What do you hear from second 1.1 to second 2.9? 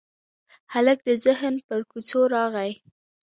ذهن پر کوڅو راغلی